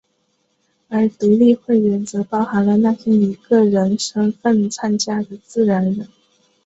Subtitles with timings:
[0.89, 6.07] 而独立会员则包含了那些以个人身份参加的自然人。